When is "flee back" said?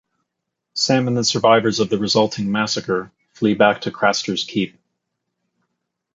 3.33-3.81